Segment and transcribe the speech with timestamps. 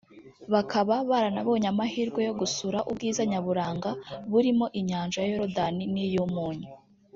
[0.53, 3.89] bakaba baranabonye amahirwe yo gusura ubwiza nyaburanga
[4.31, 6.69] burimo Inyanja ya Yorodani n’iy’ Umunyu